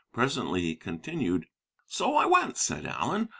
[0.13, 1.45] Presently he continued:
[1.85, 3.29] "'So I went,' said Allen.